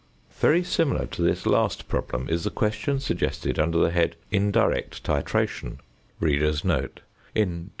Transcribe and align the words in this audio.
Very 0.39 0.63
similar 0.63 1.05
to 1.05 1.21
this 1.21 1.45
last 1.45 1.87
problem 1.87 2.27
is 2.27 2.43
the 2.43 2.49
question 2.49 2.99
suggested 2.99 3.59
under 3.59 3.77
the 3.77 3.91
head 3.91 4.15
"Indirect 4.31 5.03
Titration" 5.03 5.77
(p. 6.19 7.45